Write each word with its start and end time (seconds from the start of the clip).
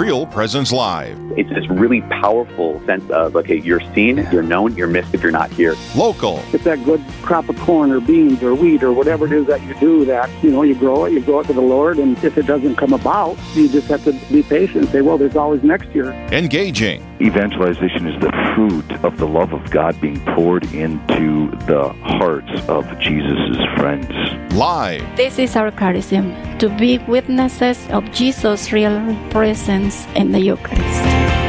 Real 0.00 0.24
Presence 0.24 0.72
Live. 0.72 1.18
It's 1.36 1.50
this 1.50 1.68
really 1.68 2.00
powerful 2.00 2.80
sense 2.86 3.08
of, 3.10 3.36
okay, 3.36 3.60
you're 3.60 3.82
seen, 3.94 4.26
you're 4.32 4.42
known, 4.42 4.74
you're 4.74 4.86
missed 4.86 5.12
if 5.12 5.22
you're 5.22 5.30
not 5.30 5.50
here. 5.50 5.76
Local. 5.94 6.42
It's 6.54 6.64
that 6.64 6.82
good 6.86 7.04
crop 7.20 7.50
of 7.50 7.58
corn 7.58 7.90
or 7.90 8.00
beans 8.00 8.42
or 8.42 8.54
wheat 8.54 8.82
or 8.82 8.94
whatever 8.94 9.26
it 9.26 9.32
is 9.32 9.46
that 9.48 9.60
you 9.62 9.74
do 9.74 10.06
that, 10.06 10.30
you 10.42 10.52
know, 10.52 10.62
you 10.62 10.74
grow 10.74 11.04
it, 11.04 11.12
you 11.12 11.20
grow 11.20 11.40
it 11.40 11.48
to 11.48 11.52
the 11.52 11.60
Lord, 11.60 11.98
and 11.98 12.16
if 12.24 12.38
it 12.38 12.46
doesn't 12.46 12.76
come 12.76 12.94
about, 12.94 13.36
you 13.54 13.68
just 13.68 13.88
have 13.88 14.02
to 14.04 14.14
be 14.32 14.42
patient 14.42 14.84
and 14.84 14.88
say, 14.88 15.02
well, 15.02 15.18
there's 15.18 15.36
always 15.36 15.62
next 15.62 15.90
year. 15.90 16.12
Engaging. 16.32 17.06
Evangelization 17.20 18.06
is 18.06 18.18
the 18.22 18.32
fruit 18.54 18.90
of 19.04 19.18
the 19.18 19.26
love 19.26 19.52
of 19.52 19.70
God 19.70 20.00
being 20.00 20.18
poured 20.34 20.64
into 20.72 21.50
the 21.66 21.92
hearts 22.02 22.50
of 22.68 22.86
Jesus' 22.98 23.58
friends. 23.76 24.08
Live. 24.54 25.04
This 25.16 25.38
is 25.38 25.54
our 25.56 25.70
charism 25.70 26.34
to 26.58 26.70
be 26.78 26.96
witnesses 27.06 27.86
of 27.90 28.10
Jesus' 28.10 28.72
real 28.72 29.14
presence 29.28 29.89
in 30.14 30.32
the 30.32 30.40
Eucharist. 30.40 31.40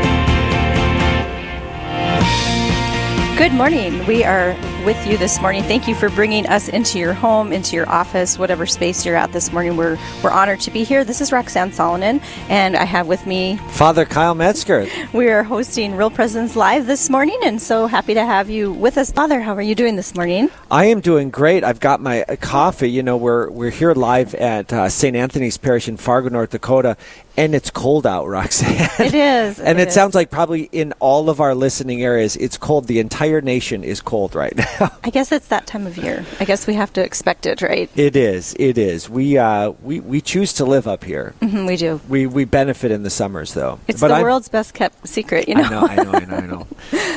Good 3.42 3.54
morning. 3.54 4.06
We 4.06 4.24
are 4.24 4.56
with 4.86 5.08
you 5.08 5.18
this 5.18 5.42
morning. 5.42 5.64
Thank 5.64 5.88
you 5.88 5.96
for 5.96 6.10
bringing 6.10 6.46
us 6.46 6.70
into 6.70 7.00
your 7.00 7.14
home, 7.14 7.52
into 7.52 7.76
your 7.76 7.90
office, 7.90 8.38
whatever 8.38 8.68
space 8.68 9.04
you're 9.04 9.16
at 9.16 9.32
this 9.32 9.52
morning. 9.52 9.78
We're 9.78 9.98
we're 10.24 10.30
honored 10.30 10.60
to 10.60 10.70
be 10.70 10.84
here. 10.84 11.04
This 11.04 11.22
is 11.22 11.32
Roxanne 11.32 11.72
Salonen, 11.72 12.22
and 12.50 12.76
I 12.76 12.84
have 12.84 13.08
with 13.08 13.26
me 13.26 13.58
Father 13.70 14.06
Kyle 14.06 14.36
Metzger. 14.36 14.86
We 15.12 15.30
are 15.30 15.42
hosting 15.42 15.96
Real 15.96 16.12
Presence 16.12 16.56
Live 16.56 16.86
this 16.86 17.10
morning, 17.10 17.40
and 17.44 17.60
so 17.60 17.88
happy 17.88 18.14
to 18.14 18.24
have 18.24 18.48
you 18.50 18.72
with 18.74 18.98
us, 19.00 19.12
Father. 19.12 19.42
How 19.42 19.56
are 19.56 19.62
you 19.62 19.74
doing 19.74 19.96
this 19.96 20.14
morning? 20.14 20.52
I 20.70 20.86
am 20.86 21.02
doing 21.02 21.32
great. 21.32 21.64
I've 21.64 21.80
got 21.80 22.00
my 22.00 22.22
uh, 22.24 22.36
coffee. 22.36 22.92
You 22.92 23.02
know, 23.02 23.18
we're 23.18 23.50
we're 23.50 23.72
here 23.72 23.94
live 23.94 24.36
at 24.36 24.72
uh, 24.72 24.88
St. 24.88 25.16
Anthony's 25.16 25.58
Parish 25.58 25.88
in 25.88 25.98
Fargo, 25.98 26.30
North 26.30 26.52
Dakota, 26.52 26.96
and 27.38 27.56
it's 27.56 27.70
cold 27.72 28.06
out, 28.06 28.28
Roxanne. 28.28 28.90
It 29.00 29.14
is, 29.14 29.60
and 29.60 29.80
it 29.80 29.84
it, 29.84 29.88
is. 29.90 29.94
sounds 29.94 30.14
like 30.16 30.30
probably 30.30 30.64
in 30.72 30.94
all 31.00 31.30
of 31.30 31.40
our 31.40 31.56
listening 31.56 32.04
areas, 32.04 32.36
it's 32.36 32.58
cold. 32.58 32.88
The 32.88 33.00
entire 33.00 33.42
nation 33.42 33.84
is 33.84 34.02
cold 34.02 34.36
right 34.36 34.56
now. 34.56 34.92
I 35.04 35.10
guess 35.10 35.32
it's 35.32 35.48
that 35.48 35.66
time 35.68 35.88
of 35.88 35.98
year. 35.98 36.26
I 36.40 36.46
guess 36.46 36.68
we 36.68 36.74
have 36.76 36.92
to 36.94 37.04
expect 37.04 37.46
it, 37.46 37.62
right? 37.62 37.90
it 37.96 38.16
is. 38.16 38.56
It 38.60 38.78
is. 38.78 39.10
We 39.10 39.38
uh 39.38 39.72
we, 39.82 40.00
we 40.00 40.22
choose 40.22 40.54
to 40.54 40.66
live 40.66 40.88
up 40.88 41.04
here. 41.04 41.34
hmm 41.42 41.66
we 41.66 41.78
do. 41.78 42.00
We 42.10 42.26
we 42.28 42.46
benefit 42.46 42.92
in 42.92 43.04
the 43.04 43.10
summers 43.10 43.54
though. 43.54 43.80
It's 43.88 44.00
But 44.02 44.10
the 44.10 44.16
I'm- 44.16 44.24
world's 44.24 44.50
best 44.50 44.74
kept 44.74 45.08
secret, 45.08 45.48
you 45.48 45.56
know. 45.56 45.64
I 45.64 45.70
know, 45.70 45.82
I 45.88 45.96
know, 45.96 46.12
I 46.12 46.26
know, 46.26 46.36
I 46.38 46.46
know. 46.48 46.68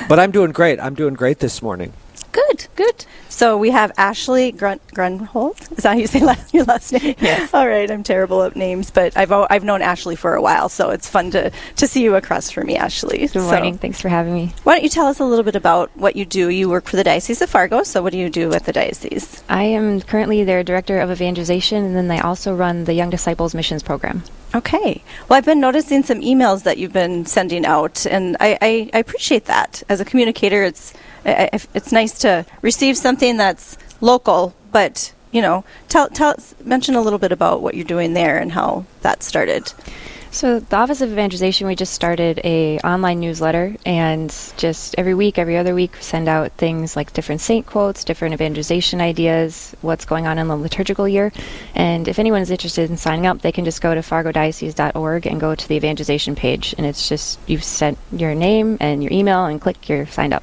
But 0.09 0.19
I'm 0.21 0.31
doing 0.31 0.53
great. 0.53 0.79
I'm 0.81 0.95
doing 0.95 1.15
great 1.15 1.39
this 1.41 1.61
morning. 1.63 1.93
Good, 2.35 2.67
good. 2.75 3.07
So 3.29 3.57
we 3.57 3.71
have 3.71 3.93
Ashley 3.97 4.51
Grun- 4.51 4.81
Grunhold. 4.93 5.61
Is 5.79 5.85
that 5.85 5.93
how 5.93 5.99
you 5.99 6.09
say 6.09 6.19
la- 6.19 6.35
your 6.53 6.65
last 6.65 6.93
name? 6.93 7.15
Yes. 7.21 7.49
All 7.55 7.67
right, 7.69 7.89
I'm 7.89 8.03
terrible 8.03 8.43
at 8.43 8.57
names, 8.57 8.91
but 8.91 9.17
I've 9.17 9.31
o- 9.31 9.47
I've 9.51 9.63
known 9.63 9.83
Ashley 9.83 10.17
for 10.17 10.35
a 10.35 10.43
while, 10.43 10.69
so 10.69 10.91
it's 10.91 11.09
fun 11.09 11.31
to 11.31 11.53
to 11.77 11.87
see 11.87 12.03
you 12.03 12.17
across 12.17 12.51
from 12.51 12.67
me, 12.67 12.77
Ashley. 12.77 13.19
Good 13.19 13.31
So 13.31 13.43
morning. 13.43 13.79
Thanks 13.79 14.01
for 14.01 14.09
having 14.09 14.35
me. 14.35 14.53
why 14.65 14.75
don't 14.75 14.83
you 14.83 14.89
tell 14.89 15.07
us 15.07 15.21
a 15.21 15.25
little 15.25 15.45
bit 15.45 15.55
about 15.55 15.97
what 15.97 16.17
you 16.17 16.25
do? 16.25 16.49
You 16.49 16.69
work 16.69 16.87
for 16.87 16.97
the 16.97 17.05
Diocese 17.05 17.41
of 17.41 17.51
Fargo, 17.51 17.85
so 17.85 18.03
what 18.03 18.11
do 18.13 18.19
you 18.19 18.29
do 18.31 18.53
at 18.53 18.65
the 18.65 18.73
diocese? 18.73 19.45
I 19.49 19.63
am 19.65 20.01
currently 20.01 20.43
their 20.43 20.65
director 20.65 20.99
of 20.99 21.11
evangelization, 21.13 21.85
and 21.85 21.95
then 21.95 22.09
they 22.09 22.19
also 22.19 22.53
run 22.55 22.85
the 22.85 22.95
Young 22.95 23.11
Disciples 23.11 23.55
Missions 23.55 23.85
Program. 23.85 24.25
Okay. 24.57 25.03
Well, 25.29 25.37
I've 25.37 25.45
been 25.45 25.61
noticing 25.61 26.03
some 26.05 26.21
emails 26.21 26.63
that 26.65 26.79
you've 26.79 26.93
been 26.93 27.27
sending 27.27 27.65
out, 27.67 28.07
and 28.07 28.37
I, 28.41 28.57
I, 28.63 28.91
I 28.93 28.99
appreciate 28.99 29.47
that. 29.47 29.83
As 29.89 30.01
a 30.01 30.05
communicator, 30.05 30.63
it's 30.63 30.93
I, 30.95 30.99
I- 30.99 31.01
it's 31.25 31.93
nice 31.93 32.19
to 32.21 32.47
receive 32.63 32.97
something 32.97 33.37
that's 33.37 33.79
local, 34.01 34.55
but 34.73 35.13
you 35.33 35.43
know, 35.43 35.65
tell 35.89 36.09
tell 36.09 36.37
mention 36.65 36.95
a 36.95 37.01
little 37.01 37.19
bit 37.19 37.33
about 37.33 37.61
what 37.61 37.75
you're 37.75 37.85
doing 37.85 38.15
there 38.15 38.39
and 38.39 38.53
how 38.53 38.85
that 39.03 39.23
started. 39.23 39.73
So 40.35 40.59
the 40.59 40.75
Office 40.75 41.01
of 41.01 41.13
Evangelization, 41.13 41.69
we 41.69 41.77
just 41.77 41.93
started 41.93 42.41
a 42.43 42.81
online 42.81 43.21
newsletter, 43.21 43.77
and 43.87 44.31
just 44.57 44.97
every 44.99 45.15
week, 45.15 45.39
every 45.39 45.57
other 45.57 45.77
week, 45.77 45.95
send 46.01 46.29
out 46.29 46.51
things 46.53 46.97
like 46.97 47.13
different 47.13 47.41
saint 47.41 47.67
quotes, 47.67 48.03
different 48.03 48.35
evangelization 48.35 49.01
ideas, 49.01 49.77
what's 49.81 50.05
going 50.05 50.27
on 50.27 50.39
in 50.39 50.49
the 50.49 50.57
liturgical 50.57 51.07
year. 51.07 51.33
And 51.77 52.09
if 52.09 52.19
anyone 52.19 52.43
is 52.43 52.51
interested 52.51 52.91
in 52.91 52.97
signing 52.97 53.29
up, 53.29 53.43
they 53.43 53.53
can 53.53 53.65
just 53.65 53.81
go 53.81 53.95
to 53.95 54.01
fargodiocese.org 54.01 55.27
and 55.27 55.41
go 55.41 55.55
to 55.55 55.69
the 55.69 55.77
evangelization 55.77 56.35
page, 56.35 56.75
and 56.79 56.85
it's 56.85 57.09
just 57.09 57.39
you've 57.47 57.63
sent 57.63 57.97
your 58.11 58.35
name 58.35 58.77
and 58.81 59.05
your 59.05 59.13
email, 59.13 59.45
and 59.45 59.61
click, 59.61 59.89
you're 59.89 60.07
signed 60.07 60.35
up. 60.35 60.43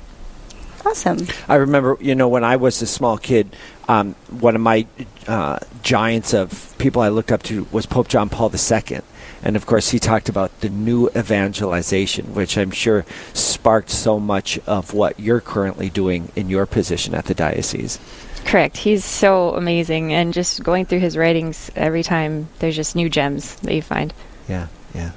Awesome. 0.86 1.28
I 1.48 1.56
remember, 1.56 1.98
you 2.00 2.16
know, 2.16 2.28
when 2.28 2.44
I 2.44 2.56
was 2.56 2.82
a 2.82 2.88
small 2.88 3.18
kid, 3.18 3.56
um, 3.88 4.16
one 4.30 4.56
of 4.56 4.62
my 4.62 4.88
uh, 5.28 5.60
giants 5.84 6.34
of 6.34 6.76
people 6.78 7.02
I 7.02 7.10
looked 7.10 7.32
up 7.32 7.44
to 7.44 7.68
was 7.72 7.86
Pope 7.86 8.08
John 8.08 8.30
Paul 8.30 8.52
II. 8.52 9.02
And 9.44 9.56
of 9.56 9.66
course, 9.66 9.90
he 9.90 10.00
talked 10.00 10.30
about 10.30 10.60
the 10.62 10.70
new 10.70 11.10
evangelization, 11.10 12.34
which 12.34 12.58
I'm 12.58 12.72
sure 12.72 13.06
sparked 13.34 13.90
so 13.90 14.20
much 14.20 14.60
of 14.68 14.94
what 14.94 15.20
you're 15.20 15.42
currently 15.42 15.90
doing 15.90 16.32
in 16.36 16.50
your 16.50 16.66
position 16.66 17.16
at 17.16 17.26
the 17.26 17.34
diocese. 17.34 18.00
Correct. 18.46 18.78
He's 18.78 19.06
so 19.06 19.56
amazing, 19.56 20.14
and 20.14 20.34
just 20.34 20.64
going 20.64 20.86
through 20.86 21.00
his 21.00 21.18
writings 21.18 21.72
every 21.76 22.04
time, 22.04 22.50
there's 22.60 22.76
just 22.76 22.96
new 22.96 23.10
gems 23.10 23.56
that 23.58 23.74
you 23.74 23.82
find. 23.82 24.14
Yeah, 24.48 24.68
yeah. 24.94 25.12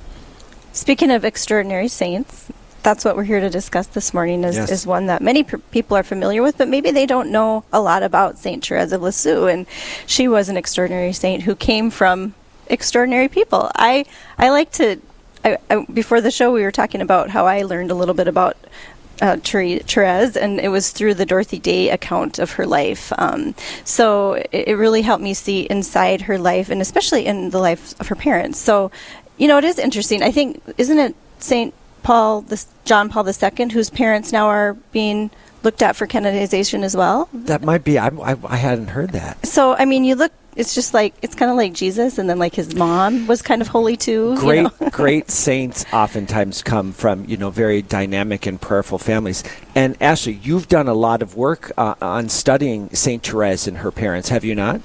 Speaking 0.72 1.10
of 1.10 1.24
extraordinary 1.24 1.88
saints, 1.88 2.50
that's 2.84 3.04
what 3.04 3.16
we're 3.16 3.24
here 3.24 3.40
to 3.40 3.50
discuss 3.50 3.88
this 3.88 4.14
morning. 4.14 4.44
Is, 4.44 4.54
Yes. 4.56 4.70
is 4.70 4.86
one 4.86 5.06
that 5.06 5.20
many 5.20 5.42
p- 5.42 5.56
people 5.72 5.96
are 5.96 6.02
familiar 6.04 6.42
with, 6.42 6.56
but 6.58 6.68
maybe 6.68 6.92
they 6.92 7.06
don't 7.06 7.30
know 7.30 7.64
a 7.72 7.80
lot 7.80 8.02
about 8.04 8.38
Saint 8.38 8.64
Therese 8.64 8.92
of 8.92 9.02
Lisieux. 9.02 9.46
And 9.46 9.66
she 10.06 10.28
was 10.28 10.48
an 10.48 10.56
extraordinary 10.56 11.12
saint 11.12 11.42
who 11.42 11.56
came 11.56 11.90
from 11.90 12.34
extraordinary 12.68 13.28
people. 13.28 13.70
I 13.74 14.04
I 14.38 14.50
like 14.50 14.70
to. 14.72 15.00
I, 15.44 15.58
I, 15.68 15.84
before 15.92 16.20
the 16.20 16.30
show, 16.30 16.52
we 16.52 16.62
were 16.62 16.70
talking 16.72 17.00
about 17.02 17.30
how 17.30 17.46
I 17.46 17.62
learned 17.62 17.90
a 17.90 17.94
little 17.94 18.14
bit 18.14 18.28
about 18.28 18.56
uh, 19.20 19.36
Ther- 19.36 19.78
Therese, 19.80 20.36
and 20.36 20.58
it 20.58 20.68
was 20.68 20.90
through 20.90 21.14
the 21.14 21.26
Dorothy 21.26 21.58
Day 21.58 21.90
account 21.90 22.38
of 22.38 22.52
her 22.52 22.66
life. 22.66 23.12
Um, 23.18 23.54
so 23.84 24.32
it, 24.34 24.68
it 24.68 24.74
really 24.76 25.02
helped 25.02 25.22
me 25.22 25.34
see 25.34 25.62
inside 25.70 26.22
her 26.22 26.38
life, 26.38 26.70
and 26.70 26.80
especially 26.80 27.26
in 27.26 27.50
the 27.50 27.58
life 27.58 27.94
of 28.00 28.08
her 28.08 28.14
parents. 28.16 28.58
So, 28.58 28.90
you 29.36 29.46
know, 29.48 29.58
it 29.58 29.64
is 29.64 29.78
interesting. 29.78 30.22
I 30.22 30.30
think, 30.32 30.62
isn't 30.78 30.98
it 30.98 31.14
Saint 31.38 31.74
Paul, 32.04 32.42
this 32.42 32.68
John 32.84 33.08
Paul 33.08 33.26
II, 33.26 33.70
whose 33.70 33.90
parents 33.90 34.30
now 34.30 34.46
are 34.46 34.74
being 34.92 35.30
looked 35.64 35.82
at 35.82 35.96
for 35.96 36.06
canonization 36.06 36.84
as 36.84 36.96
well? 36.96 37.28
That 37.32 37.62
might 37.62 37.82
be, 37.82 37.98
I, 37.98 38.08
I, 38.08 38.36
I 38.44 38.56
hadn't 38.56 38.88
heard 38.88 39.10
that. 39.10 39.44
So, 39.44 39.74
I 39.74 39.84
mean, 39.86 40.04
you 40.04 40.14
look. 40.14 40.30
It's 40.56 40.72
just 40.72 40.94
like 40.94 41.14
it's 41.20 41.34
kind 41.34 41.50
of 41.50 41.56
like 41.56 41.72
Jesus, 41.72 42.16
and 42.16 42.30
then 42.30 42.38
like 42.38 42.54
his 42.54 42.76
mom 42.76 43.26
was 43.26 43.42
kind 43.42 43.60
of 43.60 43.66
holy 43.66 43.96
too. 43.96 44.34
you 44.34 44.38
Great, 44.38 44.62
know? 44.62 44.70
great 44.92 45.28
saints 45.48 45.84
oftentimes 45.92 46.62
come 46.62 46.92
from, 46.92 47.24
you 47.24 47.36
know, 47.36 47.50
very 47.50 47.82
dynamic 47.82 48.46
and 48.46 48.60
prayerful 48.60 48.98
families. 48.98 49.42
And 49.74 50.00
Ashley, 50.00 50.34
you've 50.34 50.68
done 50.68 50.86
a 50.86 50.94
lot 50.94 51.22
of 51.22 51.34
work 51.34 51.72
uh, 51.76 51.96
on 52.00 52.28
studying 52.28 52.88
St. 52.90 53.20
Therese 53.20 53.66
and 53.66 53.78
her 53.78 53.90
parents, 53.90 54.28
have 54.28 54.44
you 54.44 54.54
not? 54.54 54.80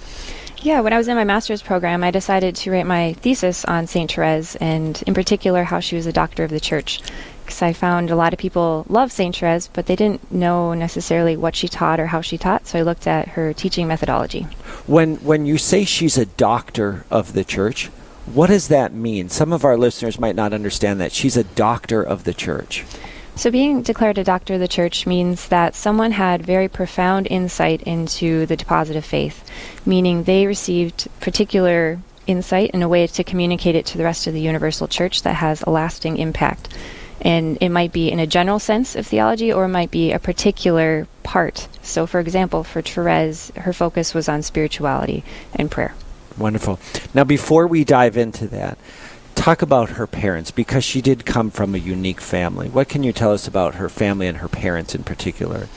Yeah, 0.61 0.81
when 0.81 0.91
I 0.91 0.97
was 0.97 1.07
in 1.07 1.15
my 1.15 1.23
master's 1.23 1.61
program, 1.61 2.03
I 2.03 2.11
decided 2.11 2.53
to 2.57 2.71
write 2.71 2.85
my 2.85 3.13
thesis 3.13 3.63
on 3.63 3.87
St. 3.87 4.11
Therese 4.11 4.57
and, 4.57 5.01
in 5.07 5.13
particular, 5.13 5.63
how 5.63 5.79
she 5.79 5.95
was 5.95 6.05
a 6.05 6.11
doctor 6.11 6.43
of 6.43 6.49
the 6.49 6.59
church. 6.59 7.01
Because 7.45 7.61
I 7.61 7.71
found 7.71 8.09
a 8.09 8.15
lot 8.15 8.33
of 8.33 8.39
people 8.39 8.85
love 8.89 9.09
St. 9.09 9.33
Therese, 9.33 9.69
but 9.71 9.85
they 9.85 9.95
didn't 9.95 10.31
know 10.31 10.73
necessarily 10.73 11.37
what 11.37 11.55
she 11.55 11.69
taught 11.69 11.99
or 11.99 12.07
how 12.07 12.19
she 12.19 12.37
taught, 12.37 12.67
so 12.67 12.77
I 12.77 12.81
looked 12.81 13.07
at 13.07 13.29
her 13.29 13.53
teaching 13.53 13.87
methodology. 13.87 14.43
When 14.85 15.15
when 15.17 15.45
you 15.45 15.57
say 15.57 15.85
she's 15.85 16.17
a 16.17 16.25
doctor 16.25 17.05
of 17.09 17.31
the 17.31 17.45
church, 17.45 17.87
what 18.25 18.47
does 18.47 18.67
that 18.67 18.93
mean? 18.93 19.29
Some 19.29 19.53
of 19.53 19.63
our 19.63 19.77
listeners 19.77 20.19
might 20.19 20.35
not 20.35 20.53
understand 20.53 20.99
that 20.99 21.13
she's 21.13 21.37
a 21.37 21.45
doctor 21.45 22.03
of 22.03 22.25
the 22.25 22.33
church. 22.33 22.85
So, 23.39 23.49
being 23.51 23.83
declared 23.83 24.17
a 24.17 24.25
doctor 24.25 24.55
of 24.55 24.59
the 24.59 24.67
church 24.67 25.07
means 25.07 25.47
that 25.47 25.73
someone 25.73 26.11
had 26.11 26.45
very 26.45 26.67
profound 26.67 27.25
insight 27.27 27.81
into 27.83 28.45
the 28.45 28.57
deposit 28.57 28.97
of 28.97 29.05
faith, 29.05 29.49
meaning 29.85 30.23
they 30.23 30.45
received 30.45 31.07
particular 31.21 31.99
insight 32.27 32.71
in 32.71 32.83
a 32.83 32.89
way 32.89 33.07
to 33.07 33.23
communicate 33.23 33.75
it 33.75 33.85
to 33.85 33.97
the 33.97 34.03
rest 34.03 34.27
of 34.27 34.33
the 34.33 34.41
universal 34.41 34.89
church 34.89 35.21
that 35.21 35.35
has 35.35 35.61
a 35.61 35.69
lasting 35.69 36.17
impact. 36.17 36.67
And 37.21 37.57
it 37.61 37.69
might 37.69 37.93
be 37.93 38.11
in 38.11 38.19
a 38.19 38.27
general 38.27 38.59
sense 38.59 38.93
of 38.97 39.07
theology 39.07 39.53
or 39.53 39.63
it 39.63 39.69
might 39.69 39.89
be 39.89 40.11
a 40.11 40.19
particular 40.19 41.07
part. 41.23 41.69
So, 41.81 42.05
for 42.05 42.19
example, 42.19 42.65
for 42.65 42.81
Therese, 42.81 43.53
her 43.55 43.71
focus 43.71 44.13
was 44.13 44.27
on 44.27 44.41
spirituality 44.41 45.23
and 45.55 45.71
prayer. 45.71 45.95
Wonderful. 46.37 46.77
Now, 47.13 47.23
before 47.23 47.67
we 47.67 47.85
dive 47.85 48.17
into 48.17 48.47
that, 48.47 48.77
talk 49.39 49.61
about 49.61 49.91
her 49.91 50.05
parents 50.05 50.51
because 50.51 50.83
she 50.83 51.01
did 51.01 51.25
come 51.25 51.49
from 51.49 51.73
a 51.73 51.77
unique 51.77 52.19
family. 52.19 52.67
What 52.67 52.89
can 52.89 53.03
you 53.03 53.13
tell 53.13 53.31
us 53.31 53.47
about 53.47 53.75
her 53.75 53.87
family 53.87 54.27
and 54.27 54.39
her 54.39 54.49
parents 54.49 54.93
in 54.93 55.03
particular? 55.03 55.69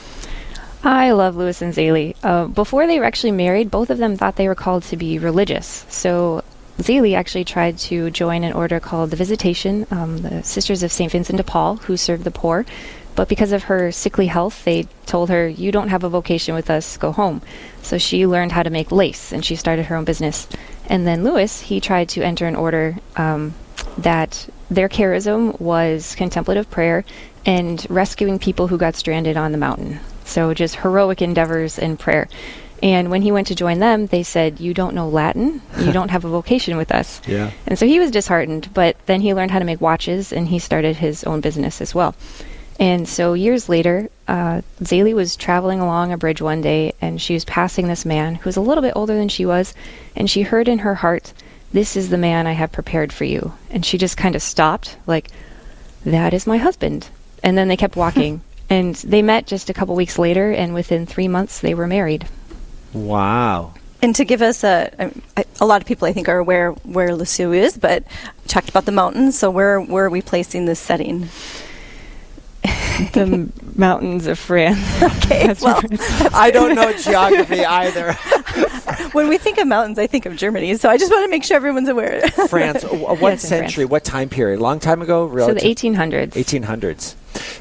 I 0.83 1.13
love 1.13 1.37
Louis 1.37 1.63
and 1.63 1.73
Zélie. 1.73 2.17
Uh, 2.25 2.47
before 2.47 2.89
they 2.89 2.99
were 2.99 3.05
actually 3.05 3.31
married, 3.31 3.71
both 3.71 3.89
of 3.91 3.99
them 3.99 4.17
thought 4.17 4.35
they 4.35 4.49
were 4.49 4.57
called 4.57 4.83
to 4.85 4.97
be 4.97 5.21
religious. 5.21 5.87
So 5.89 6.43
Zélie 6.79 7.15
actually 7.15 7.45
tried 7.45 7.79
to 7.79 8.11
join 8.11 8.43
an 8.43 8.53
order 8.53 8.81
called 8.81 9.11
the 9.11 9.17
Visitation, 9.17 9.87
um, 9.93 10.19
the 10.23 10.43
Sisters 10.43 10.83
of 10.83 10.91
St. 10.91 11.13
Vincent 11.13 11.37
de 11.37 11.45
Paul, 11.45 11.77
who 11.77 11.97
serve 11.97 12.25
the 12.25 12.33
poor. 12.33 12.67
But 13.15 13.29
because 13.29 13.53
of 13.53 13.65
her 13.65 13.93
sickly 13.93 14.27
health, 14.27 14.65
they 14.65 14.89
told 15.07 15.29
her, 15.29 15.47
You 15.47 15.71
don't 15.71 15.91
have 15.91 16.03
a 16.03 16.09
vocation 16.09 16.57
with 16.57 16.69
us, 16.69 16.97
go 16.97 17.13
home. 17.13 17.43
So 17.83 17.97
she 17.97 18.27
learned 18.27 18.51
how 18.51 18.65
to 18.65 18.71
make 18.71 18.91
lace 18.91 19.33
and 19.33 19.45
she 19.45 19.55
started 19.55 19.87
her 19.87 19.95
own 19.95 20.05
business. 20.05 20.49
And 20.87 21.07
then 21.07 21.25
Louis, 21.25 21.61
he 21.61 21.81
tried 21.81 22.09
to 22.11 22.23
enter 22.23 22.47
an 22.47 22.57
order 22.57 22.97
um, 23.17 23.55
that 23.99 24.49
their 24.71 24.89
charism 24.89 25.59
was 25.61 26.15
contemplative 26.15 26.71
prayer 26.71 27.05
and 27.45 27.85
rescuing 27.91 28.39
people 28.39 28.69
who 28.69 28.79
got 28.79 28.97
stranded 28.97 29.37
on 29.37 29.53
the 29.53 29.59
mountain. 29.59 30.01
So 30.25 30.55
just 30.55 30.77
heroic 30.77 31.21
endeavors 31.21 31.79
in 31.79 31.97
prayer. 31.97 32.29
And 32.83 33.11
when 33.11 33.23
he 33.23 33.31
went 33.31 33.47
to 33.47 33.55
join 33.55 33.79
them, 33.79 34.07
they 34.07 34.25
said, 34.25 34.59
You 34.59 34.75
don't 34.75 34.95
know 34.95 35.09
Latin. 35.09 35.63
You 35.79 35.93
don't 35.99 36.11
have 36.11 36.25
a 36.25 36.29
vocation 36.29 36.77
with 36.77 36.91
us. 36.91 37.21
Yeah. 37.27 37.53
And 37.67 37.79
so 37.79 37.87
he 37.87 38.01
was 38.01 38.11
disheartened, 38.11 38.75
but 38.75 38.97
then 39.07 39.21
he 39.21 39.35
learned 39.35 39.53
how 39.53 39.61
to 39.61 39.65
make 39.65 39.81
watches 39.81 40.33
and 40.33 40.49
he 40.49 40.59
started 40.59 40.97
his 40.97 41.23
own 41.25 41.41
business 41.41 41.81
as 41.81 41.95
well. 41.95 42.15
And 42.83 43.09
so 43.09 43.35
years 43.35 43.69
later, 43.69 44.09
uh, 44.27 44.63
Zélie 44.81 45.15
was 45.15 45.37
traveling 45.37 45.79
along 45.79 46.11
a 46.11 46.19
bridge 46.19 46.43
one 46.43 46.63
day 46.63 46.95
and 47.01 47.23
she 47.23 47.33
was 47.33 47.45
passing 47.45 47.87
this 47.87 48.05
man 48.05 48.35
who 48.35 48.49
was 48.49 48.57
a 48.57 48.61
little 48.61 48.83
bit 48.83 48.95
older 48.97 49.15
than 49.15 49.29
she 49.29 49.47
was. 49.47 49.73
And 50.17 50.29
she 50.29 50.43
heard 50.43 50.67
in 50.67 50.81
her 50.81 50.97
heart, 50.97 51.33
This 51.73 51.95
is 51.97 52.09
the 52.11 52.19
man 52.19 52.49
I 52.49 52.53
have 52.55 52.73
prepared 52.73 53.13
for 53.13 53.23
you. 53.23 53.53
And 53.71 53.87
she 53.87 53.99
just 53.99 54.17
kind 54.17 54.35
of 54.35 54.43
stopped, 54.43 54.97
like, 55.07 55.29
That 56.05 56.35
is 56.35 56.45
my 56.45 56.57
husband. 56.57 57.07
And 57.45 57.57
then 57.57 57.69
they 57.69 57.77
kept 57.77 57.95
walking. 58.05 58.43
and 58.69 58.97
they 58.97 59.23
met 59.23 59.47
just 59.47 59.71
a 59.71 59.75
couple 59.75 59.95
weeks 59.95 60.19
later, 60.19 60.51
and 60.51 60.75
within 60.75 61.07
three 61.07 61.29
months, 61.29 61.61
they 61.61 61.75
were 61.75 61.87
married. 61.87 62.27
Wow. 62.93 63.75
And 64.03 64.13
to 64.17 64.25
give 64.25 64.43
us 64.43 64.65
a, 64.65 65.13
a, 65.37 65.45
a 65.61 65.67
lot 65.67 65.81
of 65.83 65.87
people 65.87 66.09
I 66.09 66.13
think 66.13 66.29
are 66.29 66.39
aware 66.39 66.73
where 66.83 67.15
Lisieux 67.15 67.53
is, 67.53 67.79
but 67.79 68.03
talked 68.49 68.71
about 68.71 68.87
the 68.87 68.93
mountains. 68.93 69.39
So 69.39 69.53
where 69.53 69.81
where 69.81 70.07
are 70.07 70.11
we 70.11 70.21
placing 70.21 70.65
this 70.65 70.81
setting? 70.81 71.29
the 73.13 73.51
mountains 73.77 74.27
of 74.27 74.39
France. 74.39 74.79
Okay, 75.23 75.55
well. 75.63 75.81
I 76.35 76.51
don't 76.51 76.75
know 76.75 76.93
geography 76.99 77.65
either. 77.65 78.13
when 79.13 79.29
we 79.29 79.39
think 79.39 79.57
of 79.59 79.67
mountains, 79.67 79.99
I 79.99 80.07
think 80.07 80.27
of 80.27 80.37
Germany. 80.37 80.75
So 80.77 80.91
I 80.91 80.99
just 80.99 81.11
want 81.11 81.25
to 81.25 81.31
make 81.31 81.43
sure 81.45 81.57
everyone's 81.57 81.89
aware. 81.89 82.29
France. 82.49 82.83
What 82.85 83.21
Yes, 83.21 83.43
century? 83.43 83.85
France. 83.85 83.91
What 83.91 84.05
time 84.05 84.29
period? 84.29 84.61
Long 84.61 84.79
time 84.79 85.01
ago? 85.01 85.25
Really. 85.25 85.49
So 85.49 85.55
the 85.55 85.61
Relative- 85.63 86.33
1800s. 86.33 86.33
1800s. 86.33 87.15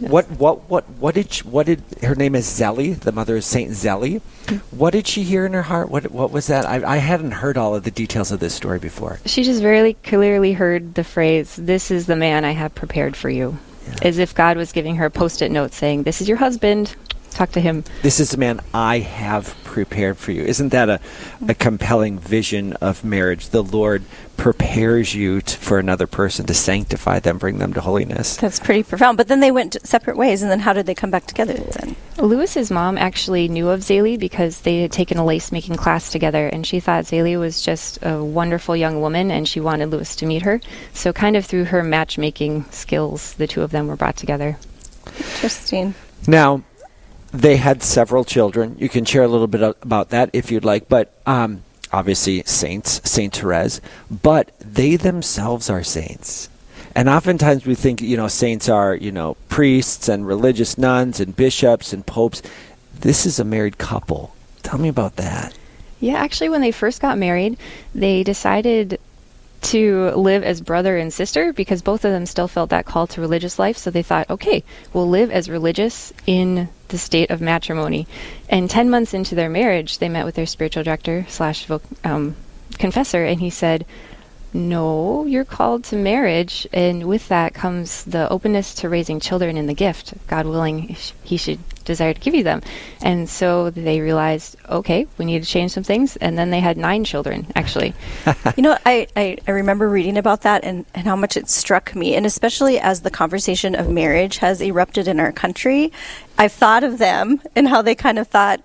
What 0.10 0.30
what 0.32 0.70
what 0.70 0.90
what 1.00 1.16
did 1.16 1.32
she, 1.32 1.44
what 1.48 1.66
did 1.66 1.82
her 2.04 2.14
name 2.16 2.36
is 2.36 2.46
Zélie? 2.46 3.00
The 3.00 3.12
mother 3.14 3.38
is 3.38 3.46
Saint 3.46 3.72
Zélie. 3.72 4.20
Hmm. 4.50 4.56
What 4.78 4.92
did 4.92 5.08
she 5.08 5.24
hear 5.24 5.46
in 5.46 5.54
her 5.54 5.62
heart? 5.62 5.90
What 5.90 6.12
what 6.12 6.32
was 6.32 6.48
that? 6.48 6.66
I, 6.68 6.84
I 6.86 6.98
hadn't 6.98 7.32
heard 7.32 7.58
all 7.58 7.74
of 7.76 7.84
the 7.84 7.92
details 7.92 8.32
of 8.34 8.40
this 8.42 8.54
story 8.54 8.80
before. 8.80 9.20
She 9.26 9.44
just 9.44 9.62
very 9.62 9.94
clearly 9.94 10.54
heard 10.54 10.96
the 10.96 11.04
phrase, 11.06 11.56
This 11.56 11.90
is 11.90 12.06
the 12.08 12.18
man 12.18 12.44
I 12.44 12.52
have 12.52 12.76
prepared 12.76 13.16
for 13.16 13.30
you. 13.30 13.58
As 14.01 14.18
if 14.18 14.33
God 14.33 14.57
was 14.57 14.72
giving 14.72 14.95
her 14.98 15.06
a 15.06 15.12
post 15.12 15.42
it 15.42 15.51
note 15.51 15.74
saying, 15.74 16.04
This 16.04 16.22
is 16.22 16.28
your 16.28 16.38
husband. 16.38 16.95
Talk 17.31 17.51
to 17.54 17.62
him. 17.62 17.83
This 18.04 18.19
is 18.19 18.31
the 18.31 18.38
man 18.38 18.60
I 18.74 19.00
have 19.00 19.56
prepared 19.63 20.18
for 20.18 20.31
you. 20.31 20.44
Isn't 20.44 20.69
that 20.69 20.89
a, 20.89 21.00
a 21.48 21.56
compelling 21.56 22.19
vision 22.19 22.74
of 22.74 23.04
marriage? 23.04 23.50
The 23.50 23.63
Lord 23.63 24.04
prepares 24.36 25.16
you 25.16 25.42
t- 25.42 25.56
for 25.56 25.80
another 25.80 26.07
person 26.07 26.45
to 26.45 26.54
sanctify 26.54 27.19
them, 27.19 27.38
bring 27.38 27.57
them 27.57 27.74
to 27.74 27.81
holiness. 27.81 28.36
That's 28.36 28.60
pretty 28.60 28.83
profound. 28.83 29.18
But 29.18 29.30
then 29.30 29.39
they 29.39 29.51
went 29.51 29.78
separate 29.83 30.18
ways, 30.18 30.42
and 30.42 30.51
then 30.51 30.60
how 30.60 30.74
did 30.74 30.86
they 30.86 30.94
come 30.94 31.10
back 31.10 31.25
together 31.25 31.54
then? 31.54 31.95
Louis's 32.18 32.69
mom 32.69 32.98
actually 32.98 33.48
knew 33.48 33.69
of 33.69 33.80
Zélie 33.80 34.19
because 34.19 34.62
they 34.62 34.81
had 34.81 34.92
taken 34.92 35.18
a 35.18 35.25
lace 35.25 35.51
making 35.51 35.75
class 35.75 36.12
together, 36.12 36.48
and 36.48 36.68
she 36.68 36.80
thought 36.80 37.06
Zélie 37.06 37.39
was 37.39 37.62
just 37.62 37.98
a 38.01 38.24
wonderful 38.24 38.75
young 38.75 39.00
woman, 39.00 39.31
and 39.31 39.48
she 39.48 39.60
wanted 39.60 39.89
Louis 39.89 40.16
to 40.18 40.25
meet 40.25 40.42
her. 40.42 40.60
So, 40.94 41.13
kind 41.13 41.38
of 41.38 41.45
through 41.45 41.66
her 41.66 41.81
matchmaking 41.81 42.66
skills, 42.72 43.34
the 43.36 43.48
two 43.48 43.62
of 43.62 43.72
them 43.72 43.88
were 43.88 43.95
brought 43.95 44.18
together. 44.18 44.57
Interesting. 45.18 45.94
Now, 46.27 46.63
they 47.31 47.57
had 47.57 47.81
several 47.81 48.24
children. 48.24 48.75
You 48.80 48.89
can 48.89 49.06
share 49.06 49.24
a 49.24 49.28
little 49.28 49.48
bit 49.48 49.62
about 49.81 50.10
that 50.10 50.30
if 50.33 50.51
you'd 50.51 50.66
like, 50.66 50.89
but 50.89 51.13
um, 51.25 51.63
obviously 51.92 52.44
saints, 52.44 53.01
Saint 53.10 53.36
Therese, 53.36 53.81
but 54.10 54.51
they 54.60 54.95
themselves 54.95 55.69
are 55.69 55.83
saints. 55.83 56.50
And 56.95 57.07
oftentimes 57.07 57.66
we 57.66 57.75
think, 57.75 58.01
you 58.01 58.18
know, 58.18 58.28
saints 58.28 58.68
are, 58.68 58.94
you 58.94 59.12
know, 59.12 59.36
priests 59.48 60.10
and 60.10 60.28
religious 60.28 60.78
nuns 60.78 61.19
and 61.19 61.36
bishops 61.36 61.94
and 61.94 62.06
popes. 62.06 62.42
This 63.00 63.25
is 63.25 63.39
a 63.39 63.45
married 63.45 63.77
couple. 63.77 64.36
Tell 64.62 64.77
me 64.77 64.89
about 64.89 65.16
that. 65.16 65.57
Yeah, 66.01 66.16
actually, 66.16 66.50
when 66.50 66.62
they 66.62 66.72
first 66.72 67.00
got 67.00 67.18
married, 67.18 67.57
they 67.95 68.24
decided 68.24 69.00
to 69.62 70.10
live 70.12 70.44
as 70.44 70.60
brother 70.60 70.98
and 70.98 71.13
sister 71.13 71.54
because 71.54 71.81
both 71.81 72.04
of 72.04 72.12
them 72.12 72.25
still 72.25 72.48
felt 72.48 72.72
that 72.72 72.86
call 72.86 73.07
to 73.07 73.22
religious 73.22 73.60
life. 73.60 73.77
So 73.77 73.92
they 73.92 74.01
thought, 74.01 74.30
okay, 74.30 74.63
we'll 74.92 75.10
live 75.10 75.31
as 75.31 75.50
religious 75.50 76.12
in 76.25 76.68
the 76.92 76.98
state 76.98 77.30
of 77.32 77.42
matrimony. 77.42 78.08
And 78.50 78.70
10 78.70 78.90
months 78.90 79.14
into 79.14 79.36
their 79.36 79.50
marriage, 79.50 79.98
they 79.98 80.10
met 80.10 80.26
with 80.26 80.36
their 80.36 80.46
spiritual 80.46 80.84
director 80.84 81.26
slash 81.28 81.68
um, 82.04 82.36
confessor, 82.78 83.26
and 83.26 83.40
he 83.40 83.50
said, 83.50 83.86
no, 84.54 85.26
you're 85.26 85.46
called 85.46 85.86
to 85.86 85.96
marriage, 85.96 86.68
and 86.74 87.08
with 87.08 87.30
that 87.30 87.54
comes 87.54 88.04
the 88.04 88.30
openness 88.30 88.74
to 88.76 88.90
raising 88.90 89.20
children 89.20 89.56
in 89.56 89.68
the 89.68 89.74
gift. 89.74 90.14
God 90.28 90.46
willing, 90.46 90.96
He 91.24 91.38
should 91.38 91.60
desire 91.81 92.13
to 92.13 92.19
give 92.19 92.33
you 92.33 92.44
them. 92.44 92.62
And 93.01 93.30
so 93.30 93.69
they 93.69 94.00
realized, 94.01 94.56
okay, 94.69 95.07
we 95.18 95.25
need 95.25 95.44
to 95.44 95.50
change 95.50 95.72
some 95.72 95.83
things, 95.83 96.16
and 96.18 96.38
then 96.38 96.50
they 96.50 96.60
had 96.60 96.78
nine 96.78 97.04
children, 97.04 97.48
actually. 97.56 97.94
you 98.56 98.63
know, 98.63 98.78
I, 98.86 99.07
I, 99.16 99.38
I 99.48 99.51
remember 99.51 99.89
reading 99.89 100.18
about 100.18 100.42
that 100.42 100.63
and, 100.63 100.86
and 100.94 101.06
how 101.06 101.16
much 101.16 101.38
it 101.38 101.50
struck 101.50 101.95
me. 101.95 102.16
And 102.16 102.25
especially 102.25 102.80
as 102.80 103.01
the 103.01 103.12
conversation 103.12 103.75
of 103.75 103.89
marriage 103.89 104.38
has 104.38 104.62
erupted 104.62 105.07
in 105.07 105.19
our 105.19 105.31
country, 105.31 105.92
I've 106.38 106.51
thought 106.51 106.83
of 106.83 106.98
them 106.98 107.42
and 107.56 107.68
how 107.68 107.81
they 107.81 107.95
kind 107.95 108.18
of 108.19 108.27
thought 108.27 108.62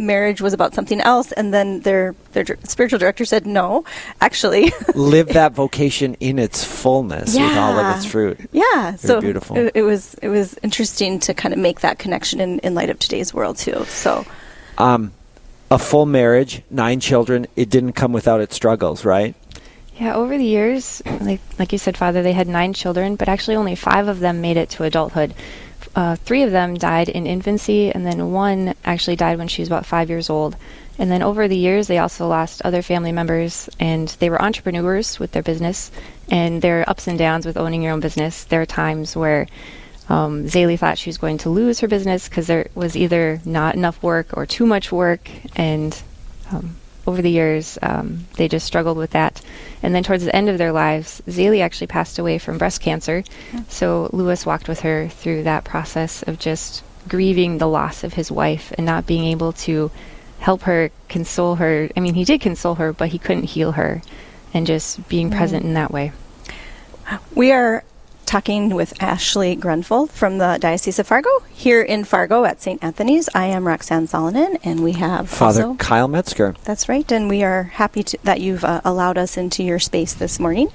marriage 0.00 0.40
was 0.40 0.52
about 0.52 0.74
something 0.74 1.00
else. 1.00 1.30
And 1.32 1.52
then 1.54 1.80
their, 1.80 2.14
their 2.32 2.44
spiritual 2.64 2.98
director 2.98 3.24
said, 3.24 3.46
no, 3.46 3.84
actually. 4.20 4.72
Live 4.94 5.28
that 5.28 5.52
vocation 5.52 6.14
in 6.20 6.38
its 6.38 6.64
fullness 6.64 7.34
with 7.34 7.56
all 7.56 7.78
of 7.78 7.96
its 7.96 8.04
Yeah. 8.06 8.10
fruit. 8.10 8.40
yeah. 8.52 8.96
so 8.96 9.20
beautiful. 9.20 9.56
It, 9.56 9.72
it 9.74 9.82
was, 9.82 10.14
it 10.14 10.28
was 10.28 10.58
interesting 10.62 11.20
to 11.20 11.34
kind 11.34 11.52
of 11.52 11.60
make 11.60 11.80
that 11.80 11.98
connection 11.98 12.40
in, 12.40 12.58
in 12.60 12.74
light 12.74 12.90
of 12.90 12.98
today's 12.98 13.32
world 13.34 13.56
too. 13.58 13.84
So 13.84 14.24
Um, 14.78 15.12
a 15.70 15.78
full 15.78 16.06
marriage, 16.06 16.62
nine 16.70 16.98
children, 17.00 17.46
it 17.54 17.70
didn't 17.70 17.92
come 17.92 18.12
without 18.12 18.40
its 18.40 18.54
struggles, 18.56 19.04
right? 19.04 19.34
Yeah, 19.98 20.16
over 20.16 20.38
the 20.38 20.44
years, 20.44 21.02
like, 21.20 21.40
like 21.58 21.72
you 21.72 21.78
said, 21.78 21.94
Father, 21.96 22.22
they 22.22 22.32
had 22.32 22.48
nine 22.48 22.72
children, 22.72 23.16
but 23.16 23.28
actually 23.28 23.56
only 23.56 23.74
five 23.74 24.08
of 24.08 24.18
them 24.20 24.40
made 24.40 24.56
it 24.56 24.70
to 24.70 24.84
adulthood. 24.84 25.34
Uh, 25.94 26.16
three 26.16 26.42
of 26.42 26.52
them 26.52 26.74
died 26.74 27.08
in 27.08 27.26
infancy, 27.26 27.90
and 27.90 28.06
then 28.06 28.30
one 28.32 28.74
actually 28.84 29.16
died 29.16 29.38
when 29.38 29.48
she 29.48 29.62
was 29.62 29.68
about 29.68 29.86
five 29.86 30.08
years 30.08 30.30
old. 30.30 30.56
And 30.98 31.10
then 31.10 31.22
over 31.22 31.48
the 31.48 31.56
years, 31.56 31.86
they 31.86 31.98
also 31.98 32.28
lost 32.28 32.62
other 32.62 32.82
family 32.82 33.10
members, 33.10 33.68
and 33.80 34.08
they 34.20 34.30
were 34.30 34.40
entrepreneurs 34.40 35.18
with 35.18 35.32
their 35.32 35.42
business. 35.42 35.90
And 36.30 36.62
there 36.62 36.80
are 36.80 36.90
ups 36.90 37.08
and 37.08 37.18
downs 37.18 37.46
with 37.46 37.56
owning 37.56 37.82
your 37.82 37.92
own 37.92 38.00
business. 38.00 38.44
There 38.44 38.60
are 38.60 38.66
times 38.66 39.16
where 39.16 39.46
um, 40.08 40.44
Zélie 40.44 40.78
thought 40.78 40.98
she 40.98 41.08
was 41.08 41.18
going 41.18 41.38
to 41.38 41.50
lose 41.50 41.80
her 41.80 41.88
business 41.88 42.28
because 42.28 42.46
there 42.46 42.68
was 42.74 42.96
either 42.96 43.40
not 43.44 43.74
enough 43.74 44.02
work 44.02 44.36
or 44.36 44.44
too 44.44 44.66
much 44.66 44.92
work, 44.92 45.30
and 45.56 46.00
um, 46.52 46.76
over 47.06 47.22
the 47.22 47.30
years, 47.30 47.78
um, 47.82 48.26
they 48.36 48.48
just 48.48 48.66
struggled 48.66 48.96
with 48.96 49.10
that. 49.10 49.40
And 49.82 49.94
then 49.94 50.02
towards 50.02 50.24
the 50.24 50.34
end 50.34 50.48
of 50.48 50.58
their 50.58 50.72
lives, 50.72 51.22
Zélie 51.26 51.62
actually 51.62 51.86
passed 51.86 52.18
away 52.18 52.38
from 52.38 52.58
breast 52.58 52.80
cancer. 52.80 53.24
So 53.68 54.10
Louis 54.12 54.44
walked 54.44 54.68
with 54.68 54.80
her 54.80 55.08
through 55.08 55.44
that 55.44 55.64
process 55.64 56.22
of 56.22 56.38
just 56.38 56.82
grieving 57.08 57.58
the 57.58 57.66
loss 57.68 58.04
of 58.04 58.14
his 58.14 58.30
wife 58.30 58.72
and 58.76 58.86
not 58.86 59.06
being 59.06 59.24
able 59.24 59.52
to 59.52 59.90
help 60.38 60.62
her, 60.62 60.90
console 61.08 61.56
her. 61.56 61.88
I 61.96 62.00
mean, 62.00 62.14
he 62.14 62.24
did 62.24 62.40
console 62.40 62.76
her, 62.76 62.92
but 62.92 63.08
he 63.08 63.18
couldn't 63.18 63.44
heal 63.44 63.72
her, 63.72 64.02
and 64.52 64.66
just 64.66 65.08
being 65.08 65.30
present 65.30 65.64
in 65.64 65.74
that 65.74 65.90
way. 65.90 66.12
We 67.34 67.52
are 67.52 67.84
talking 68.34 68.70
with 68.70 68.94
Ashley 69.02 69.56
Grunfeld 69.56 70.10
from 70.10 70.38
the 70.38 70.56
Diocese 70.60 71.00
of 71.00 71.06
Fargo 71.08 71.28
here 71.52 71.82
in 71.82 72.04
Fargo 72.04 72.44
at 72.44 72.62
St. 72.62 72.78
Anthony's. 72.80 73.28
I 73.34 73.46
am 73.46 73.66
Roxanne 73.66 74.06
Salonen, 74.06 74.56
and 74.62 74.84
we 74.84 74.92
have 74.92 75.28
Father 75.28 75.64
also- 75.64 75.74
Kyle 75.78 76.06
Metzger. 76.06 76.54
that's 76.62 76.88
right, 76.88 77.10
and 77.10 77.28
we 77.28 77.42
are 77.42 77.64
happy 77.64 78.04
to, 78.04 78.16
that 78.22 78.40
you've 78.40 78.62
uh, 78.64 78.82
allowed 78.84 79.18
us 79.18 79.36
into 79.36 79.64
your 79.64 79.80
space 79.80 80.14
this 80.14 80.38
morning, 80.38 80.68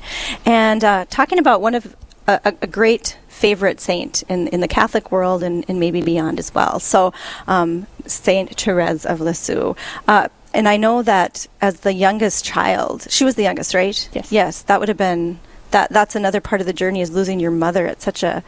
and 0.45 0.83
uh, 0.83 1.05
talking 1.09 1.39
about 1.39 1.61
one 1.61 1.75
of 1.75 1.95
a, 2.27 2.41
a- 2.43 2.55
a 2.63 2.67
great 2.67 3.17
favorite 3.29 3.79
saint 3.79 4.21
in, 4.27 4.49
in 4.49 4.59
the 4.59 4.67
Catholic 4.67 5.09
world 5.09 5.41
and, 5.41 5.63
and 5.69 5.79
maybe 5.79 6.01
beyond 6.01 6.39
as 6.39 6.53
well. 6.53 6.81
So, 6.81 7.13
um, 7.47 7.87
Saint 8.05 8.59
Therese 8.59 9.05
of 9.05 9.21
Lisieux. 9.21 9.75
Uh, 10.09 10.27
and 10.53 10.67
I 10.67 10.75
know 10.75 11.01
that 11.03 11.47
as 11.61 11.79
the 11.81 11.93
youngest 11.93 12.43
child, 12.43 13.07
she 13.09 13.23
was 13.23 13.35
the 13.35 13.43
youngest, 13.43 13.73
right? 13.73 14.09
Yes. 14.11 14.29
Yes, 14.29 14.61
that 14.63 14.81
would 14.81 14.89
have 14.89 14.97
been 14.97 15.39
that. 15.75 15.91
That's 15.91 16.15
another 16.15 16.41
part 16.41 16.61
of 16.61 16.67
the 16.67 16.73
journey 16.73 17.01
is 17.01 17.11
losing 17.11 17.39
your 17.39 17.51
mother 17.51 17.85
at 17.85 18.01
such 18.01 18.23
a 18.23 18.43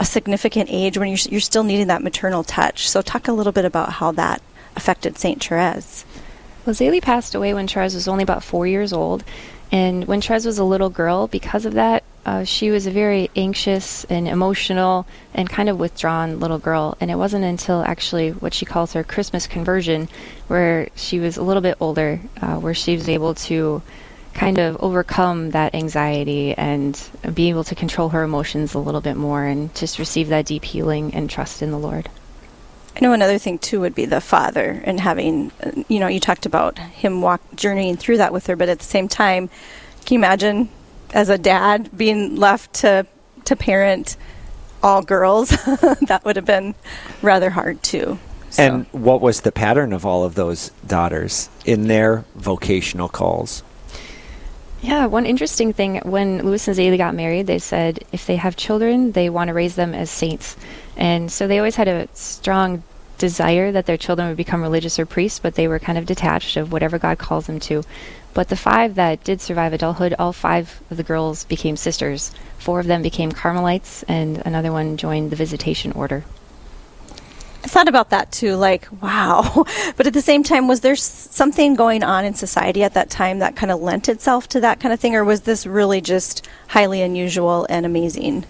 a 0.00 0.04
significant 0.04 0.68
age 0.72 0.96
when 0.98 1.08
you're 1.08 1.18
you're 1.30 1.40
still 1.40 1.64
needing 1.64 1.86
that 1.88 2.02
maternal 2.02 2.42
touch. 2.42 2.88
So, 2.88 3.02
talk 3.02 3.28
a 3.28 3.32
little 3.32 3.52
bit 3.52 3.66
about 3.66 3.94
how 3.94 4.10
that 4.12 4.42
affected 4.74 5.18
Saint 5.18 5.44
Therese. 5.44 6.04
Well, 6.64 6.74
Zélie 6.74 7.02
passed 7.02 7.34
away 7.34 7.52
when 7.54 7.68
Therese 7.68 7.94
was 7.94 8.08
only 8.08 8.22
about 8.22 8.42
four 8.42 8.66
years 8.66 8.92
old. 8.92 9.22
And 9.70 10.06
when 10.06 10.20
Therese 10.20 10.44
was 10.44 10.58
a 10.58 10.64
little 10.64 10.90
girl, 10.90 11.26
because 11.26 11.64
of 11.64 11.74
that, 11.74 12.04
uh, 12.24 12.44
she 12.44 12.70
was 12.70 12.86
a 12.86 12.90
very 12.90 13.30
anxious 13.34 14.04
and 14.04 14.28
emotional 14.28 15.06
and 15.34 15.48
kind 15.48 15.68
of 15.68 15.78
withdrawn 15.78 16.40
little 16.40 16.58
girl. 16.58 16.96
And 17.00 17.10
it 17.10 17.16
wasn't 17.16 17.44
until 17.44 17.82
actually 17.82 18.30
what 18.30 18.54
she 18.54 18.64
calls 18.64 18.92
her 18.92 19.02
Christmas 19.02 19.46
conversion, 19.46 20.08
where 20.46 20.88
she 20.94 21.18
was 21.18 21.36
a 21.36 21.42
little 21.42 21.62
bit 21.62 21.78
older, 21.80 22.20
uh, 22.40 22.56
where 22.56 22.74
she 22.74 22.94
was 22.94 23.08
able 23.08 23.34
to 23.34 23.82
kind 24.34 24.58
of 24.58 24.76
overcome 24.80 25.50
that 25.50 25.74
anxiety 25.74 26.54
and 26.54 27.00
be 27.34 27.48
able 27.48 27.64
to 27.64 27.74
control 27.74 28.10
her 28.10 28.22
emotions 28.22 28.74
a 28.74 28.78
little 28.78 29.00
bit 29.00 29.16
more 29.16 29.44
and 29.44 29.74
just 29.74 29.98
receive 29.98 30.28
that 30.28 30.46
deep 30.46 30.64
healing 30.64 31.14
and 31.14 31.28
trust 31.28 31.62
in 31.62 31.70
the 31.70 31.78
Lord. 31.78 32.08
I 32.96 33.00
know 33.00 33.12
another 33.12 33.38
thing 33.38 33.58
too 33.58 33.80
would 33.80 33.94
be 33.94 34.04
the 34.04 34.20
father 34.20 34.82
and 34.84 35.00
having, 35.00 35.50
you 35.88 35.98
know, 35.98 36.08
you 36.08 36.20
talked 36.20 36.46
about 36.46 36.78
him 36.78 37.22
walk 37.22 37.40
journeying 37.54 37.96
through 37.96 38.18
that 38.18 38.32
with 38.32 38.46
her, 38.46 38.56
but 38.56 38.68
at 38.68 38.78
the 38.78 38.84
same 38.84 39.08
time, 39.08 39.48
can 40.04 40.14
you 40.14 40.20
imagine 40.20 40.68
as 41.14 41.28
a 41.28 41.38
dad 41.38 41.96
being 41.96 42.36
left 42.36 42.72
to 42.74 43.06
to 43.44 43.56
parent 43.56 44.16
all 44.82 45.02
girls? 45.02 45.48
that 46.02 46.22
would 46.24 46.36
have 46.36 46.44
been 46.44 46.74
rather 47.22 47.50
hard 47.50 47.82
too. 47.82 48.18
So. 48.50 48.62
And 48.62 48.86
what 48.92 49.22
was 49.22 49.40
the 49.40 49.52
pattern 49.52 49.94
of 49.94 50.04
all 50.04 50.24
of 50.24 50.34
those 50.34 50.70
daughters 50.86 51.48
in 51.64 51.88
their 51.88 52.26
vocational 52.34 53.08
calls? 53.08 53.62
Yeah, 54.82 55.06
one 55.06 55.26
interesting 55.26 55.72
thing 55.72 55.98
when 55.98 56.44
Louis 56.44 56.66
and 56.66 56.76
Zélie 56.76 56.98
got 56.98 57.14
married, 57.14 57.46
they 57.46 57.60
said 57.60 58.00
if 58.10 58.26
they 58.26 58.34
have 58.34 58.56
children, 58.56 59.12
they 59.12 59.30
want 59.30 59.46
to 59.46 59.54
raise 59.54 59.76
them 59.76 59.94
as 59.94 60.10
saints. 60.10 60.56
And 60.96 61.30
so 61.30 61.46
they 61.46 61.58
always 61.58 61.76
had 61.76 61.86
a 61.86 62.08
strong 62.14 62.82
desire 63.16 63.70
that 63.70 63.86
their 63.86 63.96
children 63.96 64.26
would 64.26 64.36
become 64.36 64.60
religious 64.60 64.98
or 64.98 65.06
priests, 65.06 65.38
but 65.38 65.54
they 65.54 65.68
were 65.68 65.78
kind 65.78 65.98
of 65.98 66.06
detached 66.06 66.56
of 66.56 66.72
whatever 66.72 66.98
God 66.98 67.18
calls 67.18 67.46
them 67.46 67.60
to. 67.60 67.84
But 68.34 68.48
the 68.48 68.56
five 68.56 68.96
that 68.96 69.22
did 69.22 69.40
survive 69.40 69.72
adulthood, 69.72 70.16
all 70.18 70.32
five 70.32 70.80
of 70.90 70.96
the 70.96 71.04
girls 71.04 71.44
became 71.44 71.76
sisters. 71.76 72.32
Four 72.58 72.80
of 72.80 72.86
them 72.88 73.02
became 73.02 73.30
Carmelites, 73.30 74.02
and 74.08 74.42
another 74.44 74.72
one 74.72 74.96
joined 74.96 75.30
the 75.30 75.36
Visitation 75.36 75.92
Order. 75.92 76.24
I 77.64 77.68
thought 77.68 77.88
about 77.88 78.10
that 78.10 78.32
too, 78.32 78.56
like, 78.56 78.88
wow. 79.00 79.64
But 79.96 80.06
at 80.06 80.12
the 80.14 80.20
same 80.20 80.42
time, 80.42 80.66
was 80.66 80.80
there 80.80 80.96
something 80.96 81.74
going 81.74 82.02
on 82.02 82.24
in 82.24 82.34
society 82.34 82.82
at 82.82 82.94
that 82.94 83.08
time 83.08 83.38
that 83.38 83.54
kind 83.54 83.70
of 83.70 83.80
lent 83.80 84.08
itself 84.08 84.48
to 84.48 84.60
that 84.60 84.80
kind 84.80 84.92
of 84.92 84.98
thing, 84.98 85.14
or 85.14 85.22
was 85.24 85.42
this 85.42 85.66
really 85.66 86.00
just 86.00 86.48
highly 86.68 87.02
unusual 87.02 87.66
and 87.70 87.86
amazing? 87.86 88.44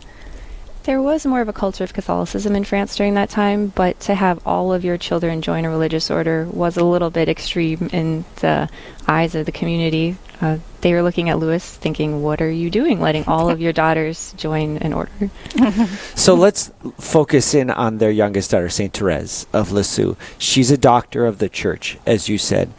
There 0.85 1.01
was 1.01 1.25
more 1.25 1.41
of 1.41 1.49
a 1.49 1.53
culture 1.53 1.85
of 1.85 1.93
Catholicism 1.93 2.57
in 2.57 2.65
France 2.65 2.97
during 2.97 3.15
that 3.15 3.31
time, 3.31 3.69
but 3.69 4.01
to 4.01 4.17
have 4.17 4.45
all 4.45 4.73
of 4.73 4.85
your 4.85 4.99
children 4.99 5.41
join 5.41 5.65
a 5.65 5.71
religious 5.71 6.11
order 6.11 6.45
was 6.51 6.77
a 6.77 6.85
little 6.85 7.11
bit 7.11 7.29
extreme 7.29 7.89
in 7.93 8.25
the 8.37 8.69
eyes 9.07 9.37
of 9.37 9.47
the 9.47 9.53
community. 9.53 10.17
Uh, 10.41 10.59
they 10.81 10.93
were 10.93 11.03
looking 11.03 11.29
at 11.29 11.39
Louis 11.39 11.65
thinking, 11.77 12.21
What 12.21 12.43
are 12.43 12.51
you 12.51 12.69
doing 12.69 13.01
letting 13.01 13.25
all 13.27 13.49
of 13.49 13.61
your 13.61 13.73
daughters 13.73 14.35
join 14.37 14.79
an 14.79 14.93
order? 14.93 15.31
so 16.17 16.35
let's 16.35 16.73
focus 16.99 17.55
in 17.55 17.71
on 17.71 17.99
their 17.99 18.11
youngest 18.11 18.51
daughter, 18.51 18.69
St. 18.69 18.93
Therese 18.93 19.47
of 19.53 19.71
Lisieux. 19.71 20.17
She's 20.37 20.73
a 20.73 20.79
doctor 20.79 21.27
of 21.27 21.39
the 21.39 21.49
church, 21.49 21.97
as 22.07 22.29
you 22.29 22.39
said. 22.39 22.71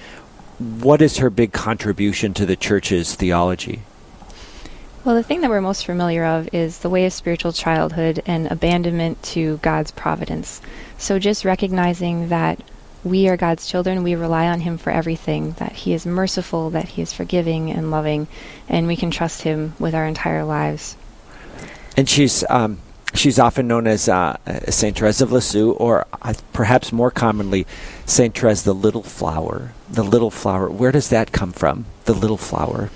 What 0.60 1.02
is 1.02 1.18
her 1.18 1.30
big 1.30 1.54
contribution 1.54 2.34
to 2.34 2.46
the 2.46 2.58
church's 2.58 3.16
theology? 3.16 3.84
Well, 5.06 5.16
the 5.16 5.24
thing 5.24 5.42
that 5.42 5.50
we're 5.50 5.60
most 5.60 5.86
familiar 5.86 6.24
of 6.24 6.48
is 6.54 6.80
the 6.80 6.90
way 6.90 7.06
of 7.06 7.12
spiritual 7.12 7.52
childhood 7.52 8.24
and 8.26 8.48
abandonment 8.50 9.22
to 9.24 9.58
God's 9.58 9.92
providence. 9.92 10.62
So 10.98 11.20
just 11.20 11.44
recognizing 11.44 12.30
that 12.30 12.62
we 13.04 13.28
are 13.28 13.36
God's 13.36 13.68
children, 13.68 14.04
we 14.04 14.16
rely 14.16 14.48
on 14.48 14.62
Him 14.62 14.78
for 14.78 14.92
everything, 14.92 15.54
that 15.54 15.74
He 15.74 15.92
is 15.92 16.06
merciful, 16.06 16.70
that 16.70 16.88
He 16.88 17.02
is 17.02 17.12
forgiving 17.12 17.70
and 17.70 17.92
loving, 17.92 18.28
and 18.70 18.88
we 18.88 18.96
can 18.96 19.12
trust 19.12 19.42
Him 19.42 19.74
with 19.78 19.94
our 19.94 20.06
entire 20.06 20.46
lives. 20.46 20.96
And 21.98 22.08
she's 22.08 22.46
um, 22.50 22.80
she's 23.14 23.40
often 23.40 23.68
known 23.68 23.88
as 23.88 24.08
uh, 24.08 24.38
Saint 24.70 24.98
Therese 24.98 25.20
of 25.20 25.34
Lisieux, 25.34 25.72
or 25.72 26.08
uh, 26.22 26.34
perhaps 26.54 26.94
more 26.94 27.12
commonly, 27.12 27.68
Saint 28.06 28.38
Therese 28.38 28.62
the 28.62 28.74
Little 28.74 29.04
Flower. 29.04 29.74
The 29.90 30.04
Little 30.04 30.32
Flower. 30.32 30.70
Where 30.70 30.94
does 30.94 31.10
that 31.10 31.34
come 31.34 31.52
from? 31.52 31.88
The 32.06 32.14
Little 32.14 32.38
Flower. 32.38 32.90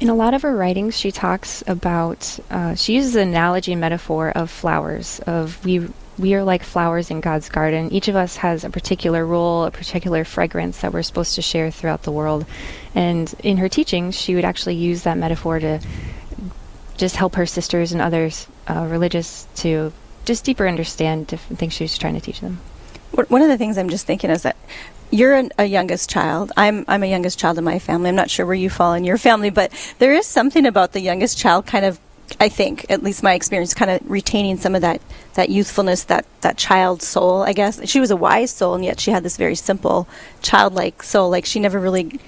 In 0.00 0.08
a 0.08 0.14
lot 0.14 0.32
of 0.32 0.40
her 0.42 0.56
writings, 0.56 0.96
she 0.96 1.12
talks 1.12 1.62
about, 1.66 2.38
uh, 2.50 2.74
she 2.74 2.94
uses 2.94 3.16
an 3.16 3.28
analogy 3.28 3.72
and 3.72 3.80
metaphor 3.82 4.30
of 4.30 4.50
flowers, 4.50 5.20
of 5.26 5.62
we, 5.62 5.86
we 6.18 6.32
are 6.34 6.42
like 6.42 6.62
flowers 6.62 7.10
in 7.10 7.20
God's 7.20 7.50
garden. 7.50 7.92
Each 7.92 8.08
of 8.08 8.16
us 8.16 8.36
has 8.36 8.64
a 8.64 8.70
particular 8.70 9.26
role, 9.26 9.64
a 9.64 9.70
particular 9.70 10.24
fragrance 10.24 10.80
that 10.80 10.94
we're 10.94 11.02
supposed 11.02 11.34
to 11.34 11.42
share 11.42 11.70
throughout 11.70 12.04
the 12.04 12.12
world. 12.12 12.46
And 12.94 13.32
in 13.42 13.58
her 13.58 13.68
teachings, 13.68 14.18
she 14.18 14.34
would 14.34 14.44
actually 14.46 14.76
use 14.76 15.02
that 15.02 15.18
metaphor 15.18 15.58
to 15.60 15.80
just 16.96 17.16
help 17.16 17.34
her 17.34 17.44
sisters 17.44 17.92
and 17.92 18.00
others 18.00 18.46
uh, 18.68 18.86
religious 18.90 19.46
to 19.56 19.92
just 20.24 20.44
deeper 20.44 20.66
understand 20.66 21.26
different 21.26 21.58
things 21.58 21.74
she 21.74 21.84
was 21.84 21.98
trying 21.98 22.14
to 22.14 22.20
teach 22.20 22.40
them. 22.40 22.58
One 23.12 23.42
of 23.42 23.48
the 23.48 23.58
things 23.58 23.76
I'm 23.76 23.90
just 23.90 24.06
thinking 24.06 24.30
is 24.30 24.44
that 24.44 24.56
you're 25.10 25.34
an, 25.34 25.50
a 25.58 25.64
youngest 25.64 26.08
child. 26.10 26.52
I'm 26.56 26.84
I'm 26.88 27.02
a 27.02 27.06
youngest 27.06 27.38
child 27.38 27.58
in 27.58 27.64
my 27.64 27.78
family. 27.78 28.08
I'm 28.08 28.16
not 28.16 28.30
sure 28.30 28.46
where 28.46 28.54
you 28.54 28.70
fall 28.70 28.94
in 28.94 29.04
your 29.04 29.18
family, 29.18 29.50
but 29.50 29.72
there 29.98 30.12
is 30.12 30.26
something 30.26 30.66
about 30.66 30.92
the 30.92 31.00
youngest 31.00 31.38
child 31.38 31.66
kind 31.66 31.84
of 31.84 32.00
I 32.38 32.48
think, 32.48 32.86
at 32.88 33.02
least 33.02 33.22
my 33.22 33.34
experience, 33.34 33.74
kind 33.74 33.90
of 33.90 34.08
retaining 34.08 34.58
some 34.58 34.74
of 34.74 34.82
that, 34.82 35.00
that 35.34 35.48
youthfulness, 35.48 36.04
that, 36.04 36.26
that 36.42 36.56
child 36.56 37.02
soul, 37.02 37.42
I 37.42 37.52
guess. 37.52 37.88
She 37.88 37.98
was 37.98 38.12
a 38.12 38.16
wise 38.16 38.52
soul, 38.52 38.74
and 38.74 38.84
yet 38.84 39.00
she 39.00 39.10
had 39.10 39.24
this 39.24 39.36
very 39.36 39.56
simple, 39.56 40.06
childlike 40.42 41.02
soul. 41.02 41.30
Like 41.30 41.44
she 41.44 41.58
never 41.58 41.80
really 41.80 42.20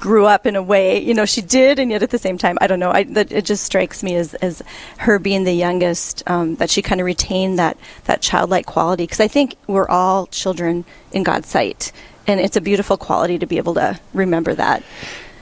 grew 0.00 0.26
up 0.26 0.46
in 0.46 0.56
a 0.56 0.62
way, 0.62 0.98
you 0.98 1.14
know, 1.14 1.24
she 1.24 1.40
did, 1.40 1.78
and 1.78 1.90
yet 1.90 2.02
at 2.02 2.10
the 2.10 2.18
same 2.18 2.38
time, 2.38 2.58
I 2.60 2.66
don't 2.66 2.80
know. 2.80 2.90
I, 2.90 3.04
that 3.04 3.30
it 3.30 3.44
just 3.44 3.64
strikes 3.64 4.02
me 4.02 4.16
as, 4.16 4.34
as 4.34 4.62
her 4.98 5.18
being 5.18 5.44
the 5.44 5.52
youngest, 5.52 6.28
um, 6.28 6.56
that 6.56 6.70
she 6.70 6.82
kind 6.82 7.00
of 7.00 7.04
retained 7.04 7.58
that, 7.58 7.76
that 8.04 8.20
childlike 8.20 8.66
quality. 8.66 9.04
Because 9.04 9.20
I 9.20 9.28
think 9.28 9.54
we're 9.66 9.88
all 9.88 10.26
children 10.26 10.84
in 11.12 11.22
God's 11.22 11.48
sight 11.48 11.92
and 12.26 12.40
it's 12.40 12.56
a 12.56 12.60
beautiful 12.60 12.96
quality 12.96 13.38
to 13.38 13.46
be 13.46 13.56
able 13.58 13.74
to 13.74 13.98
remember 14.14 14.54
that. 14.54 14.82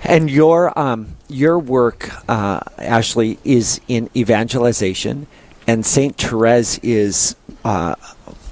And 0.02 0.30
your 0.30 0.76
um, 0.78 1.16
your 1.28 1.58
work, 1.58 2.10
uh, 2.28 2.60
Ashley, 2.78 3.38
is 3.44 3.80
in 3.86 4.08
evangelization, 4.16 5.26
and 5.66 5.84
Saint 5.84 6.16
Therese 6.16 6.78
is. 6.78 7.36
Uh, 7.64 7.94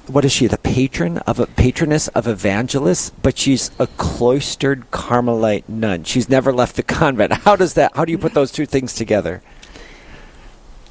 what 0.08 0.24
is 0.24 0.32
she? 0.32 0.46
The 0.46 0.58
patron 0.58 1.18
of 1.18 1.38
a 1.38 1.46
patroness 1.46 2.08
of 2.08 2.26
evangelists, 2.26 3.10
but 3.22 3.36
she's 3.36 3.70
a 3.78 3.86
cloistered 3.98 4.90
Carmelite 4.90 5.68
nun. 5.68 6.04
She's 6.04 6.30
never 6.30 6.50
left 6.50 6.76
the 6.76 6.82
convent. 6.82 7.32
How 7.32 7.56
does 7.56 7.74
that? 7.74 7.94
How 7.94 8.04
do 8.04 8.12
you 8.12 8.18
put 8.18 8.32
those 8.32 8.50
two 8.50 8.64
things 8.64 8.94
together? 8.94 9.42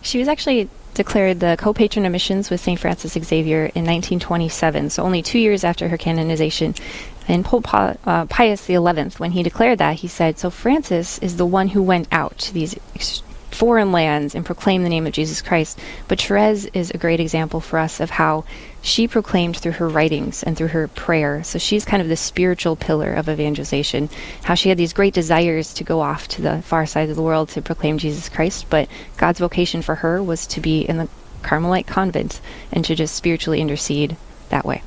She 0.01 0.19
was 0.19 0.27
actually 0.27 0.69
declared 0.93 1.39
the 1.39 1.55
co-patron 1.59 2.05
of 2.05 2.11
missions 2.11 2.49
with 2.49 2.59
St. 2.59 2.79
Francis 2.79 3.13
Xavier 3.13 3.65
in 3.65 3.85
1927, 3.85 4.89
so 4.89 5.03
only 5.03 5.21
two 5.21 5.39
years 5.39 5.63
after 5.63 5.89
her 5.89 5.97
canonization. 5.97 6.73
And 7.27 7.43
Pope 7.43 7.73
uh, 7.73 8.25
Pius 8.25 8.61
XI, 8.61 8.77
when 8.77 9.31
he 9.31 9.43
declared 9.43 9.79
that, 9.79 9.97
he 9.97 10.07
said, 10.07 10.39
So 10.39 10.49
Francis 10.49 11.19
is 11.19 11.37
the 11.37 11.45
one 11.45 11.69
who 11.69 11.83
went 11.83 12.07
out 12.11 12.37
to 12.39 12.53
these 12.53 12.75
ex- 12.95 13.21
foreign 13.51 13.91
lands 13.91 14.35
and 14.35 14.45
proclaimed 14.45 14.85
the 14.85 14.89
name 14.89 15.07
of 15.07 15.13
Jesus 15.13 15.41
Christ. 15.41 15.79
But 16.07 16.21
Therese 16.21 16.65
is 16.73 16.91
a 16.91 16.97
great 16.97 17.19
example 17.19 17.59
for 17.59 17.79
us 17.79 17.99
of 17.99 18.11
how 18.11 18.45
she 18.81 19.07
proclaimed 19.07 19.57
through 19.57 19.73
her 19.73 19.89
writings 19.89 20.43
and 20.43 20.55
through 20.55 20.67
her 20.67 20.87
prayer. 20.87 21.43
So 21.43 21.57
she's 21.57 21.83
kind 21.83 22.01
of 22.01 22.07
the 22.07 22.15
spiritual 22.15 22.75
pillar 22.75 23.13
of 23.13 23.27
evangelization. 23.27 24.09
How 24.43 24.53
she 24.53 24.69
had 24.69 24.77
these 24.77 24.93
great 24.93 25.13
desires 25.13 25.73
to 25.73 25.83
go 25.83 26.01
off 26.01 26.27
to 26.29 26.41
the 26.41 26.61
far 26.61 26.85
side 26.85 27.09
of 27.09 27.15
the 27.15 27.21
world 27.21 27.49
to 27.49 27.61
proclaim 27.61 27.97
Jesus 27.97 28.29
Christ, 28.29 28.67
but 28.69 28.87
God's 29.17 29.39
vocation 29.39 29.81
for 29.81 29.95
her 29.95 30.21
was 30.21 30.45
to 30.47 30.61
be 30.61 30.81
in 30.81 30.97
the 30.97 31.09
Carmelite 31.41 31.87
convent 31.87 32.39
and 32.71 32.85
to 32.85 32.95
just 32.95 33.15
spiritually 33.15 33.59
intercede 33.59 34.17
that 34.49 34.65
way. 34.65 34.81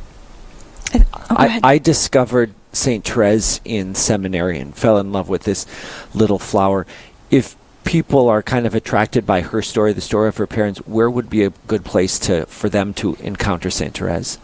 Oh, 0.94 1.00
I, 1.30 1.61
I 1.62 1.78
discovered 1.78 2.54
St. 2.73 3.04
Therese 3.04 3.61
in 3.64 3.94
seminary 3.94 4.59
and 4.59 4.75
fell 4.75 4.99
in 4.99 5.12
love 5.12 5.28
with 5.28 5.44
this 5.44 5.66
little 6.14 6.38
flower. 6.38 6.87
If 7.30 7.56
people 7.85 8.28
are 8.28 8.42
kind 8.42 8.66
of 8.66 8.75
attracted 8.75 9.26
by 9.26 9.40
her 9.40 9.62
story, 9.62 9.92
the 9.92 10.00
story 10.00 10.28
of 10.28 10.37
her 10.37 10.47
parents, 10.47 10.80
where 10.87 11.11
would 11.11 11.30
be 11.30 11.44
a 11.44 11.50
good 11.66 11.85
place 11.85 12.18
to 12.20 12.47
for 12.47 12.68
them 12.68 12.94
to 12.94 13.16
encounter 13.16 13.70
St. 13.70 13.97
Therese? 13.97 14.38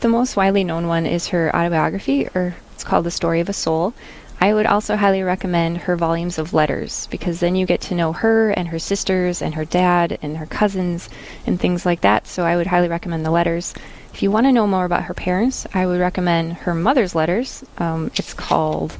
The 0.00 0.08
most 0.08 0.36
widely 0.36 0.64
known 0.64 0.88
one 0.88 1.06
is 1.06 1.28
her 1.28 1.54
autobiography, 1.54 2.28
or 2.34 2.56
it's 2.74 2.84
called 2.84 3.04
The 3.04 3.10
Story 3.10 3.40
of 3.40 3.48
a 3.48 3.52
Soul. 3.52 3.94
I 4.40 4.52
would 4.52 4.66
also 4.66 4.96
highly 4.96 5.22
recommend 5.22 5.78
her 5.78 5.94
volumes 5.94 6.36
of 6.36 6.52
letters 6.52 7.06
because 7.12 7.38
then 7.38 7.54
you 7.54 7.64
get 7.64 7.80
to 7.82 7.94
know 7.94 8.12
her 8.12 8.50
and 8.50 8.66
her 8.68 8.80
sisters 8.80 9.40
and 9.40 9.54
her 9.54 9.64
dad 9.64 10.18
and 10.20 10.38
her 10.38 10.46
cousins 10.46 11.08
and 11.46 11.60
things 11.60 11.86
like 11.86 12.00
that. 12.00 12.26
So 12.26 12.42
I 12.42 12.56
would 12.56 12.66
highly 12.66 12.88
recommend 12.88 13.24
the 13.24 13.30
letters. 13.30 13.72
If 14.12 14.22
you 14.22 14.30
want 14.30 14.46
to 14.46 14.52
know 14.52 14.66
more 14.66 14.84
about 14.84 15.04
her 15.04 15.14
parents, 15.14 15.66
I 15.72 15.86
would 15.86 15.98
recommend 15.98 16.52
her 16.54 16.74
mother's 16.74 17.14
letters. 17.14 17.64
Um, 17.78 18.10
it's 18.14 18.34
called 18.34 18.96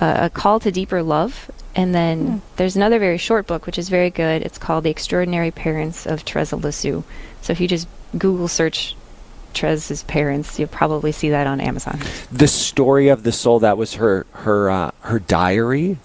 uh, 0.00 0.18
A 0.22 0.30
Call 0.30 0.60
to 0.60 0.70
Deeper 0.70 1.02
Love. 1.02 1.50
And 1.74 1.94
then 1.94 2.26
mm. 2.26 2.40
there's 2.56 2.76
another 2.76 2.98
very 2.98 3.16
short 3.16 3.46
book, 3.46 3.64
which 3.64 3.78
is 3.78 3.88
very 3.88 4.10
good. 4.10 4.42
It's 4.42 4.58
called 4.58 4.84
The 4.84 4.90
Extraordinary 4.90 5.50
Parents 5.50 6.06
of 6.06 6.20
Therese 6.20 6.52
of 6.52 6.64
Lisieux. 6.64 7.02
So 7.40 7.52
if 7.52 7.60
you 7.60 7.68
just 7.68 7.88
Google 8.16 8.46
search 8.46 8.94
Therese's 9.54 10.02
parents, 10.02 10.58
you'll 10.58 10.68
probably 10.68 11.12
see 11.12 11.30
that 11.30 11.46
on 11.46 11.60
Amazon. 11.60 11.98
The 12.30 12.48
story 12.48 13.08
of 13.08 13.22
the 13.22 13.32
soul 13.32 13.60
that 13.60 13.78
was 13.78 13.94
her 13.94 14.26
her 14.32 14.70
uh, 14.70 14.90
her 15.00 15.18
diary. 15.18 15.98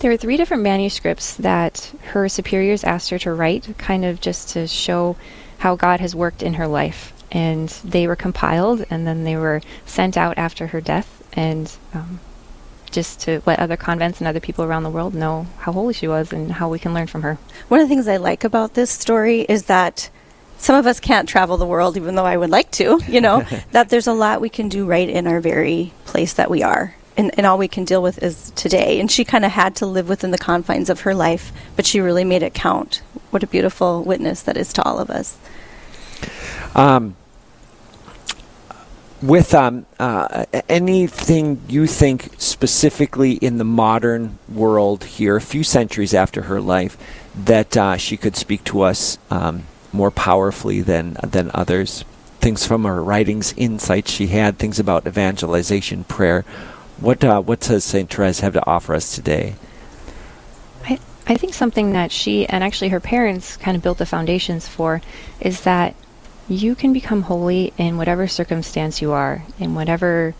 There 0.00 0.10
were 0.10 0.16
three 0.16 0.36
different 0.36 0.62
manuscripts 0.62 1.36
that 1.36 1.92
her 2.02 2.28
superiors 2.28 2.84
asked 2.84 3.10
her 3.10 3.18
to 3.20 3.32
write, 3.32 3.78
kind 3.78 4.04
of 4.04 4.20
just 4.20 4.50
to 4.50 4.66
show 4.66 5.16
how 5.58 5.76
God 5.76 6.00
has 6.00 6.14
worked 6.14 6.42
in 6.42 6.54
her 6.54 6.66
life 6.66 7.12
and 7.32 7.70
they 7.82 8.06
were 8.06 8.14
compiled 8.14 8.84
and 8.90 9.06
then 9.06 9.24
they 9.24 9.36
were 9.36 9.62
sent 9.86 10.16
out 10.16 10.36
after 10.38 10.68
her 10.68 10.80
death 10.80 11.26
and 11.32 11.74
um, 11.94 12.20
just 12.90 13.22
to 13.22 13.42
let 13.46 13.58
other 13.58 13.76
convents 13.76 14.20
and 14.20 14.28
other 14.28 14.38
people 14.38 14.64
around 14.64 14.82
the 14.82 14.90
world 14.90 15.14
know 15.14 15.46
how 15.58 15.72
holy 15.72 15.94
she 15.94 16.06
was 16.06 16.30
and 16.30 16.52
how 16.52 16.68
we 16.68 16.78
can 16.78 16.92
learn 16.92 17.06
from 17.06 17.22
her. 17.22 17.38
One 17.68 17.80
of 17.80 17.88
the 17.88 17.92
things 17.92 18.06
I 18.06 18.18
like 18.18 18.44
about 18.44 18.74
this 18.74 18.90
story 18.90 19.40
is 19.40 19.64
that 19.64 20.10
some 20.58 20.76
of 20.76 20.86
us 20.86 21.00
can't 21.00 21.28
travel 21.28 21.56
the 21.56 21.66
world, 21.66 21.96
even 21.96 22.14
though 22.14 22.26
I 22.26 22.36
would 22.36 22.50
like 22.50 22.70
to, 22.72 23.00
you 23.08 23.22
know, 23.22 23.44
that 23.72 23.88
there's 23.88 24.06
a 24.06 24.12
lot 24.12 24.42
we 24.42 24.50
can 24.50 24.68
do 24.68 24.86
right 24.86 25.08
in 25.08 25.26
our 25.26 25.40
very 25.40 25.92
place 26.04 26.34
that 26.34 26.50
we 26.50 26.62
are. 26.62 26.94
And, 27.16 27.36
and 27.36 27.46
all 27.46 27.58
we 27.58 27.68
can 27.68 27.84
deal 27.84 28.02
with 28.02 28.22
is 28.22 28.52
today. 28.54 29.00
And 29.00 29.10
she 29.10 29.24
kind 29.24 29.44
of 29.44 29.50
had 29.50 29.76
to 29.76 29.86
live 29.86 30.08
within 30.08 30.30
the 30.30 30.38
confines 30.38 30.88
of 30.88 31.00
her 31.00 31.14
life, 31.14 31.50
but 31.76 31.86
she 31.86 32.00
really 32.00 32.24
made 32.24 32.42
it 32.42 32.54
count. 32.54 33.02
What 33.30 33.42
a 33.42 33.46
beautiful 33.46 34.02
witness 34.02 34.42
that 34.42 34.56
is 34.56 34.72
to 34.74 34.82
all 34.82 34.98
of 34.98 35.10
us. 35.10 35.38
Um, 36.74 37.16
with 39.22 39.54
um, 39.54 39.86
uh, 40.00 40.44
anything 40.68 41.60
you 41.68 41.86
think 41.86 42.30
specifically 42.38 43.32
in 43.32 43.58
the 43.58 43.64
modern 43.64 44.38
world 44.48 45.04
here, 45.04 45.36
a 45.36 45.40
few 45.40 45.62
centuries 45.62 46.12
after 46.12 46.42
her 46.42 46.60
life, 46.60 46.98
that 47.34 47.76
uh, 47.76 47.96
she 47.96 48.16
could 48.16 48.36
speak 48.36 48.64
to 48.64 48.82
us 48.82 49.18
um, 49.30 49.64
more 49.92 50.10
powerfully 50.10 50.80
than 50.80 51.16
than 51.22 51.50
others. 51.54 52.04
Things 52.40 52.66
from 52.66 52.82
her 52.84 53.02
writings, 53.02 53.54
insights 53.56 54.10
she 54.10 54.26
had, 54.26 54.58
things 54.58 54.80
about 54.80 55.06
evangelization, 55.06 56.02
prayer. 56.04 56.44
What 56.98 57.22
uh, 57.22 57.40
what 57.40 57.60
does 57.60 57.84
Saint 57.84 58.12
Therese 58.12 58.40
have 58.40 58.54
to 58.54 58.66
offer 58.66 58.94
us 58.94 59.14
today? 59.14 59.54
I, 60.84 60.98
I 61.28 61.36
think 61.36 61.54
something 61.54 61.92
that 61.92 62.10
she 62.10 62.46
and 62.48 62.64
actually 62.64 62.88
her 62.88 63.00
parents 63.00 63.56
kind 63.56 63.76
of 63.76 63.82
built 63.82 63.98
the 63.98 64.06
foundations 64.06 64.66
for 64.66 65.00
is 65.40 65.60
that 65.60 65.94
you 66.52 66.74
can 66.74 66.92
become 66.92 67.22
holy 67.22 67.72
in 67.78 67.96
whatever 67.96 68.28
circumstance 68.28 69.00
you 69.00 69.12
are, 69.12 69.42
in 69.58 69.74
whatever 69.74 70.34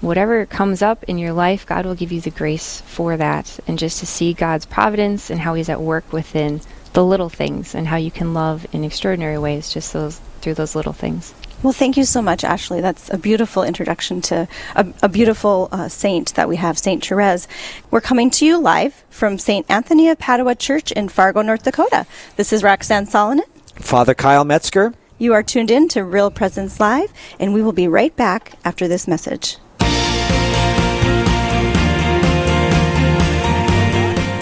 whatever 0.00 0.44
comes 0.46 0.82
up 0.82 1.02
in 1.04 1.18
your 1.18 1.32
life, 1.32 1.66
God 1.66 1.86
will 1.86 1.94
give 1.94 2.12
you 2.12 2.20
the 2.20 2.30
grace 2.30 2.82
for 2.82 3.16
that, 3.16 3.58
and 3.66 3.78
just 3.78 3.98
to 4.00 4.06
see 4.06 4.34
God's 4.34 4.66
providence 4.66 5.30
and 5.30 5.40
how 5.40 5.54
He's 5.54 5.68
at 5.68 5.80
work 5.80 6.12
within 6.12 6.60
the 6.92 7.04
little 7.04 7.28
things, 7.28 7.74
and 7.74 7.86
how 7.86 7.96
you 7.96 8.10
can 8.10 8.34
love 8.34 8.66
in 8.72 8.84
extraordinary 8.84 9.38
ways 9.38 9.72
just 9.72 9.92
those 9.92 10.18
through 10.40 10.54
those 10.54 10.74
little 10.74 10.92
things. 10.92 11.34
Well, 11.62 11.72
thank 11.72 11.96
you 11.96 12.04
so 12.04 12.20
much, 12.20 12.44
Ashley. 12.44 12.80
That's 12.80 13.10
a 13.10 13.18
beautiful 13.18 13.62
introduction 13.62 14.20
to 14.22 14.46
a, 14.76 14.86
a 15.02 15.08
beautiful 15.08 15.68
uh, 15.72 15.88
saint 15.88 16.34
that 16.34 16.48
we 16.48 16.56
have, 16.56 16.78
Saint 16.78 17.04
Therese. 17.04 17.48
We're 17.90 18.02
coming 18.02 18.30
to 18.32 18.44
you 18.46 18.58
live 18.58 18.94
from 19.08 19.38
Saint 19.38 19.66
Anthony 19.70 20.10
of 20.10 20.18
Padua 20.18 20.54
Church 20.54 20.92
in 20.92 21.08
Fargo, 21.08 21.42
North 21.42 21.62
Dakota. 21.62 22.06
This 22.36 22.52
is 22.52 22.62
Roxanne 22.62 23.06
Salonen. 23.06 23.40
Father 23.74 24.14
Kyle 24.14 24.44
Metzger. 24.44 24.92
You 25.18 25.32
are 25.32 25.42
tuned 25.42 25.70
in 25.70 25.88
to 25.88 26.04
Real 26.04 26.30
Presence 26.30 26.78
Live, 26.78 27.12
and 27.40 27.54
we 27.54 27.62
will 27.62 27.72
be 27.72 27.88
right 27.88 28.14
back 28.16 28.58
after 28.64 28.86
this 28.86 29.08
message. 29.08 29.56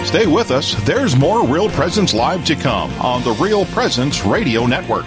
Stay 0.05 0.27
with 0.27 0.51
us. 0.51 0.75
There's 0.85 1.15
more 1.15 1.45
Real 1.45 1.69
Presence 1.69 2.13
Live 2.13 2.45
to 2.45 2.55
come 2.55 2.91
on 3.01 3.23
the 3.23 3.31
Real 3.31 3.65
Presence 3.67 4.25
Radio 4.25 4.65
Network. 4.65 5.05